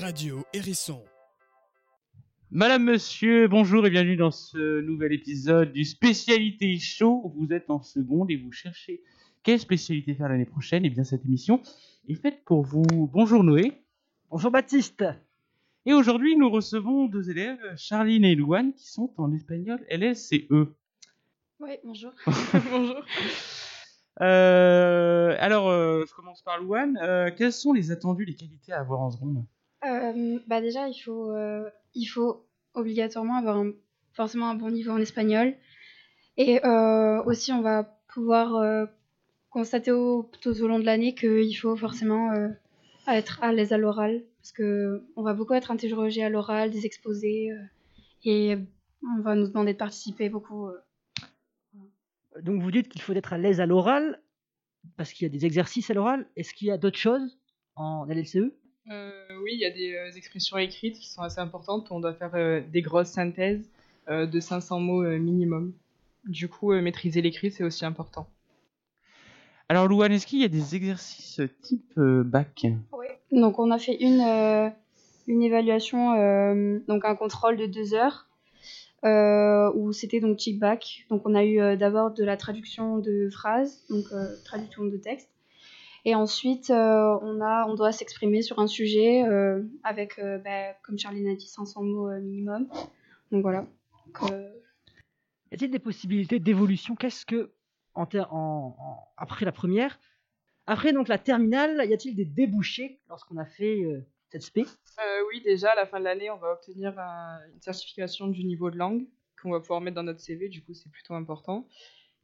Radio 0.00 0.44
Hérisson. 0.54 1.02
Madame, 2.50 2.84
monsieur, 2.84 3.46
bonjour 3.46 3.86
et 3.86 3.90
bienvenue 3.90 4.16
dans 4.16 4.30
ce 4.30 4.80
nouvel 4.80 5.12
épisode 5.12 5.72
du 5.72 5.84
Spécialité 5.84 6.78
Show. 6.78 7.34
Vous 7.36 7.52
êtes 7.52 7.68
en 7.68 7.82
seconde 7.82 8.30
et 8.30 8.36
vous 8.36 8.52
cherchez 8.52 9.02
quelle 9.42 9.60
spécialité 9.60 10.14
faire 10.14 10.30
l'année 10.30 10.46
prochaine. 10.46 10.86
Et 10.86 10.90
bien 10.90 11.04
cette 11.04 11.26
émission 11.26 11.60
est 12.08 12.14
faite 12.14 12.42
pour 12.44 12.62
vous. 12.62 12.84
Bonjour 13.12 13.44
Noé. 13.44 13.72
Bonjour 14.30 14.50
Baptiste. 14.50 15.04
Et 15.84 15.92
aujourd'hui, 15.92 16.36
nous 16.36 16.48
recevons 16.48 17.06
deux 17.06 17.28
élèves, 17.28 17.60
Charline 17.76 18.24
et 18.24 18.34
Louane, 18.34 18.72
qui 18.72 18.90
sont 18.90 19.12
en 19.18 19.32
espagnol 19.32 19.84
LLCE. 19.90 20.48
Oui, 21.60 21.70
bonjour. 21.84 22.12
bonjour. 22.70 23.04
Euh, 24.20 25.36
alors, 25.38 25.68
euh, 25.68 26.04
je 26.08 26.14
commence 26.14 26.42
par 26.42 26.60
Louane. 26.60 26.98
Euh, 27.02 27.30
quels 27.36 27.52
sont 27.52 27.72
les 27.72 27.90
attendus, 27.90 28.24
les 28.24 28.34
qualités 28.34 28.72
à 28.72 28.80
avoir 28.80 29.00
en 29.00 29.10
seconde? 29.10 29.44
Euh, 29.84 30.38
bah 30.46 30.60
déjà, 30.60 30.88
il 30.88 30.94
faut, 30.98 31.30
euh, 31.32 31.68
il 31.94 32.06
faut 32.06 32.46
obligatoirement 32.74 33.36
avoir 33.36 33.56
un- 33.58 33.72
forcément 34.14 34.48
un 34.50 34.54
bon 34.54 34.70
niveau 34.70 34.92
en 34.92 34.98
espagnol. 34.98 35.54
Et 36.36 36.64
euh, 36.64 37.22
aussi, 37.24 37.52
on 37.52 37.62
va 37.62 37.84
pouvoir 38.14 38.54
euh, 38.56 38.86
constater 39.50 39.90
au, 39.92 40.30
tout 40.40 40.60
au 40.62 40.68
long 40.68 40.78
de 40.78 40.84
l'année 40.84 41.14
qu'il 41.14 41.54
faut 41.56 41.76
forcément 41.76 42.32
euh, 42.32 42.48
être 43.08 43.42
à 43.42 43.52
l'aise 43.52 43.72
à 43.72 43.78
l'oral. 43.78 44.22
Parce 44.40 44.52
que 44.52 45.02
on 45.16 45.22
va 45.22 45.34
beaucoup 45.34 45.54
être 45.54 45.70
interrogé 45.70 46.22
à 46.22 46.28
l'oral, 46.28 46.70
des 46.70 46.86
exposés. 46.86 47.50
euh, 47.52 47.62
et 48.24 48.56
on 49.18 49.20
va 49.22 49.34
nous 49.34 49.48
demander 49.48 49.72
de 49.72 49.78
participer 49.78 50.28
beaucoup. 50.28 50.68
euh. 50.68 50.78
Donc 52.42 52.62
vous 52.62 52.70
dites 52.70 52.88
qu'il 52.88 53.02
faut 53.02 53.12
être 53.12 53.32
à 53.32 53.38
l'aise 53.38 53.60
à 53.60 53.66
l'oral, 53.66 54.22
parce 54.96 55.12
qu'il 55.12 55.26
y 55.26 55.30
a 55.30 55.32
des 55.32 55.44
exercices 55.44 55.90
à 55.90 55.94
l'oral. 55.94 56.26
Est-ce 56.36 56.54
qu'il 56.54 56.68
y 56.68 56.70
a 56.70 56.78
d'autres 56.78 56.98
choses 56.98 57.38
en 57.76 58.06
LLCE 58.06 58.52
Euh, 58.90 59.31
oui, 59.42 59.52
il 59.54 59.60
y 59.60 59.64
a 59.64 59.70
des 59.70 59.94
euh, 59.94 60.10
expressions 60.16 60.56
écrites 60.58 60.98
qui 60.98 61.08
sont 61.08 61.22
assez 61.22 61.40
importantes. 61.40 61.88
On 61.90 62.00
doit 62.00 62.14
faire 62.14 62.34
euh, 62.34 62.60
des 62.72 62.82
grosses 62.82 63.08
synthèses 63.10 63.68
euh, 64.08 64.26
de 64.26 64.40
500 64.40 64.80
mots 64.80 65.02
euh, 65.02 65.18
minimum. 65.18 65.72
Du 66.24 66.48
coup, 66.48 66.72
euh, 66.72 66.80
maîtriser 66.80 67.20
l'écrit, 67.22 67.50
c'est 67.50 67.64
aussi 67.64 67.84
important. 67.84 68.28
Alors, 69.68 69.88
Louane, 69.88 70.12
est-ce 70.12 70.26
qu'il 70.26 70.40
y 70.40 70.44
a 70.44 70.48
des 70.48 70.76
exercices 70.76 71.40
type 71.62 71.92
euh, 71.98 72.22
bac? 72.22 72.66
Donc 73.30 73.58
on 73.58 73.70
a 73.70 73.78
fait 73.78 73.96
une, 73.96 74.20
euh, 74.20 74.68
une 75.26 75.42
évaluation, 75.42 76.12
euh, 76.12 76.78
donc 76.86 77.04
un 77.06 77.14
contrôle 77.14 77.56
de 77.56 77.64
deux 77.64 77.94
heures, 77.94 78.28
euh, 79.04 79.72
où 79.74 79.92
c'était 79.92 80.20
donc 80.20 80.38
check 80.38 80.58
back. 80.58 81.06
Donc 81.08 81.22
on 81.24 81.34
a 81.34 81.42
eu 81.42 81.58
euh, 81.58 81.76
d'abord 81.76 82.10
de 82.12 82.24
la 82.24 82.36
traduction 82.36 82.98
de 82.98 83.30
phrases, 83.32 83.82
donc 83.88 84.04
euh, 84.12 84.36
traduction 84.44 84.84
de 84.84 84.96
texte. 84.98 85.30
Et 86.04 86.14
ensuite, 86.14 86.70
euh, 86.70 87.18
on, 87.22 87.40
a, 87.40 87.64
on 87.68 87.74
doit 87.74 87.92
s'exprimer 87.92 88.42
sur 88.42 88.58
un 88.58 88.66
sujet 88.66 89.24
euh, 89.24 89.62
avec, 89.84 90.18
euh, 90.18 90.38
bah, 90.38 90.72
comme 90.82 90.98
Charline 90.98 91.28
a 91.28 91.34
dit, 91.36 91.46
500 91.46 91.82
mots 91.84 92.08
euh, 92.10 92.20
minimum. 92.20 92.66
Donc 93.30 93.42
voilà. 93.42 93.66
Donc, 94.06 94.32
euh, 94.32 94.50
Y 95.52 95.54
a-t-il 95.54 95.70
des 95.70 95.78
possibilités 95.78 96.38
d'évolution? 96.40 96.96
Qu'est-ce 96.96 97.24
que 97.24 97.52
en 97.94 98.06
ter- 98.06 98.32
en- 98.34 98.74
en- 98.80 99.08
après 99.16 99.44
la 99.44 99.52
première, 99.52 100.00
après 100.66 100.92
donc 100.92 101.08
la 101.08 101.18
terminale, 101.18 101.86
y 101.88 101.92
a-t-il 101.94 102.16
des 102.16 102.24
débouchés 102.24 103.00
lorsqu'on 103.08 103.36
a 103.36 103.44
fait 103.44 103.82
euh, 103.84 104.00
cette 104.30 104.42
spé? 104.42 104.62
Euh, 104.62 105.20
oui, 105.30 105.40
déjà, 105.42 105.72
à 105.72 105.74
la 105.76 105.86
fin 105.86 105.98
de 106.00 106.04
l'année, 106.04 106.30
on 106.30 106.36
va 106.38 106.52
obtenir 106.52 106.98
un- 106.98 107.38
une 107.54 107.60
certification 107.60 108.26
du 108.28 108.44
niveau 108.44 108.70
de 108.70 108.76
langue 108.78 109.06
qu'on 109.40 109.50
va 109.52 109.60
pouvoir 109.60 109.80
mettre 109.80 109.94
dans 109.96 110.02
notre 110.02 110.20
CV. 110.20 110.48
Du 110.48 110.64
coup, 110.64 110.72
c'est 110.74 110.90
plutôt 110.90 111.14
important. 111.14 111.68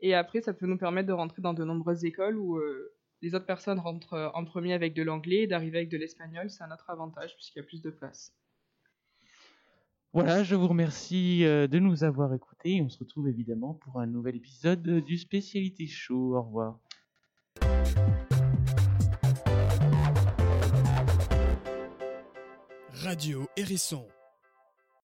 Et 0.00 0.14
après, 0.14 0.42
ça 0.42 0.52
peut 0.52 0.66
nous 0.66 0.76
permettre 0.78 1.08
de 1.08 1.12
rentrer 1.12 1.40
dans 1.42 1.54
de 1.54 1.64
nombreuses 1.64 2.04
écoles 2.04 2.36
où 2.36 2.56
euh, 2.58 2.92
les 3.24 3.34
autres 3.34 3.46
personnes 3.46 3.78
rentrent 3.78 4.12
euh, 4.12 4.28
en 4.34 4.44
premier 4.44 4.74
avec 4.74 4.92
de 4.92 5.02
l'anglais 5.02 5.42
et 5.42 5.46
d'arriver 5.46 5.78
avec 5.78 5.90
de 5.90 5.96
l'espagnol. 5.96 6.50
C'est 6.50 6.62
un 6.62 6.70
autre 6.70 6.90
avantage 6.90 7.34
puisqu'il 7.34 7.60
y 7.60 7.62
a 7.62 7.64
plus 7.64 7.80
de 7.80 7.90
place. 7.90 8.34
Voilà, 10.12 10.44
je 10.44 10.54
vous 10.54 10.68
remercie 10.68 11.44
euh, 11.44 11.66
de 11.66 11.78
nous 11.78 12.04
avoir 12.04 12.34
écoutés. 12.34 12.82
On 12.82 12.88
se 12.90 12.98
retrouve 12.98 13.28
évidemment 13.28 13.74
pour 13.74 13.98
un 13.98 14.06
nouvel 14.06 14.36
épisode 14.36 14.86
euh, 14.86 15.00
du 15.00 15.16
Spécialité 15.16 15.86
Show. 15.86 16.36
Au 16.36 16.42
revoir. 16.42 16.78
Radio 22.92 23.48
Hérisson. 23.56 24.06